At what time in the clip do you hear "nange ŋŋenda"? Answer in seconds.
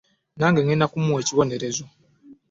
0.37-0.85